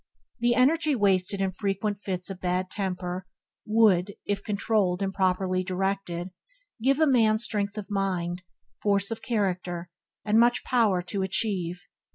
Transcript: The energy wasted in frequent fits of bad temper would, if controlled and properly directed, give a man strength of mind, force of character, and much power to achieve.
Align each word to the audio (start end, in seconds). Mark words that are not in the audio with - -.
The 0.39 0.55
energy 0.55 0.95
wasted 0.95 1.43
in 1.43 1.51
frequent 1.51 2.01
fits 2.01 2.31
of 2.31 2.39
bad 2.41 2.71
temper 2.71 3.27
would, 3.67 4.15
if 4.25 4.43
controlled 4.43 4.99
and 5.03 5.13
properly 5.13 5.63
directed, 5.63 6.31
give 6.81 6.99
a 6.99 7.05
man 7.05 7.37
strength 7.37 7.77
of 7.77 7.91
mind, 7.91 8.41
force 8.81 9.11
of 9.11 9.21
character, 9.21 9.91
and 10.25 10.39
much 10.39 10.63
power 10.63 11.03
to 11.03 11.21
achieve. 11.21 11.83